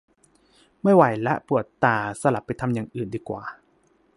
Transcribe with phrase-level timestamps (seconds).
[0.83, 3.43] ไม่ไหวละ ปวดตา สลับไปทำอย่างอื่นดีกว่า